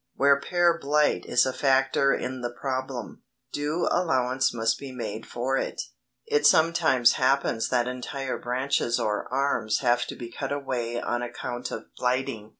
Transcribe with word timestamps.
Where 0.15 0.39
pear 0.41 0.79
blight 0.79 1.27
is 1.27 1.45
a 1.45 1.53
factor 1.53 2.11
in 2.11 2.41
the 2.41 2.49
problem, 2.49 3.21
due 3.53 3.87
allowance 3.91 4.51
must 4.51 4.79
be 4.79 4.91
made 4.91 5.27
for 5.27 5.57
it. 5.57 5.79
It 6.25 6.47
sometimes 6.47 7.11
happens 7.21 7.69
that 7.69 7.87
entire 7.87 8.39
branches 8.39 8.99
or 8.99 9.31
arms 9.31 9.81
have 9.81 10.07
to 10.07 10.15
be 10.15 10.31
cut 10.31 10.51
away 10.51 10.99
on 10.99 11.21
account 11.21 11.69
of 11.69 11.85
blighting. 11.95 12.49